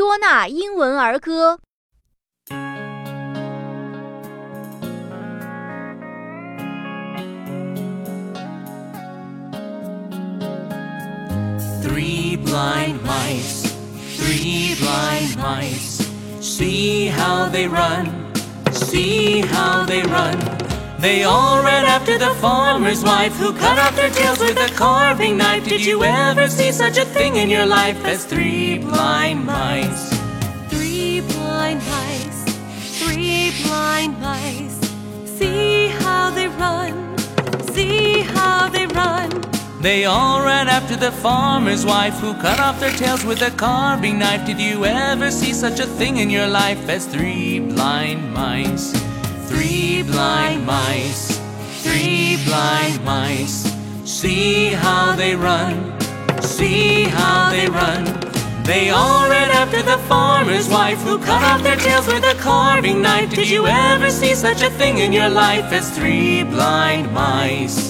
[0.00, 1.58] 多纳英文儿歌》。
[11.82, 13.74] Three blind mice,
[14.16, 16.00] three blind mice.
[16.40, 18.32] See how they run,
[18.72, 20.69] see how they run.
[21.00, 25.38] They all ran after the farmer's wife who cut off their tails with a carving
[25.38, 25.64] knife.
[25.64, 30.10] Did you ever see such a thing in your life as three blind mice?
[30.68, 32.44] Three blind mice,
[33.00, 34.76] three blind mice.
[35.24, 37.16] See how they run,
[37.72, 39.30] see how they run.
[39.80, 44.18] They all ran after the farmer's wife who cut off their tails with a carving
[44.18, 44.44] knife.
[44.44, 49.09] Did you ever see such a thing in your life as three blind mice?
[54.20, 55.98] See how they run,
[56.42, 58.04] see how they run.
[58.64, 63.00] They all ran after the farmer's wife who cut off their tails with a carving
[63.00, 63.30] knife.
[63.30, 67.89] Did you ever see such a thing in your life as three blind mice?